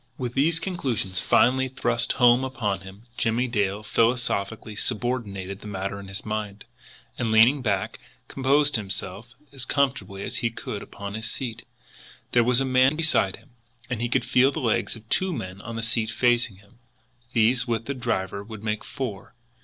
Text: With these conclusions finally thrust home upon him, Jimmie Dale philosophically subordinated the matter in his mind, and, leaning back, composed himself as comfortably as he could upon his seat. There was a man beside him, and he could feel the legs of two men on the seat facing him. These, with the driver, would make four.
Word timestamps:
With 0.17 0.33
these 0.33 0.59
conclusions 0.59 1.19
finally 1.19 1.67
thrust 1.67 2.13
home 2.13 2.43
upon 2.43 2.79
him, 2.81 3.03
Jimmie 3.19 3.47
Dale 3.47 3.83
philosophically 3.83 4.75
subordinated 4.75 5.59
the 5.59 5.67
matter 5.67 5.99
in 5.99 6.07
his 6.07 6.25
mind, 6.25 6.65
and, 7.19 7.31
leaning 7.31 7.61
back, 7.61 7.99
composed 8.27 8.77
himself 8.77 9.35
as 9.53 9.63
comfortably 9.63 10.23
as 10.23 10.37
he 10.37 10.49
could 10.49 10.81
upon 10.81 11.13
his 11.13 11.29
seat. 11.29 11.67
There 12.31 12.43
was 12.43 12.59
a 12.59 12.65
man 12.65 12.95
beside 12.95 13.35
him, 13.35 13.51
and 13.91 14.01
he 14.01 14.09
could 14.09 14.25
feel 14.25 14.51
the 14.51 14.59
legs 14.59 14.95
of 14.95 15.07
two 15.07 15.31
men 15.31 15.61
on 15.61 15.75
the 15.75 15.83
seat 15.83 16.09
facing 16.09 16.55
him. 16.55 16.79
These, 17.33 17.67
with 17.67 17.85
the 17.85 17.93
driver, 17.93 18.43
would 18.43 18.63
make 18.63 18.83
four. 18.83 19.35